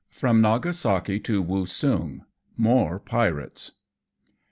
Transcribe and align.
FROM 0.09 0.41
NAGASAKI 0.41 1.19
TO 1.23 1.43
WOOSUNG 1.43 2.23
MORE 2.57 2.99
PIUATES. 3.01 3.73